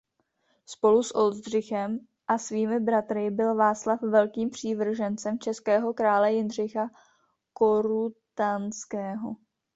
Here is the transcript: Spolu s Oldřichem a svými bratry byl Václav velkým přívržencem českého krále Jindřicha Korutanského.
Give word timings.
Spolu 0.65 1.03
s 1.03 1.11
Oldřichem 1.15 1.99
a 2.27 2.37
svými 2.37 2.79
bratry 2.79 3.31
byl 3.31 3.55
Václav 3.55 4.01
velkým 4.01 4.49
přívržencem 4.49 5.39
českého 5.39 5.93
krále 5.93 6.33
Jindřicha 6.33 6.89
Korutanského. 7.53 9.35